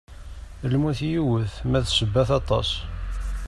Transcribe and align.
Lmut 0.71 0.99
yiwet, 1.09 1.53
ma 1.69 1.79
d 1.83 1.85
ssebbat 1.89 2.29
aṭas. 2.39 2.69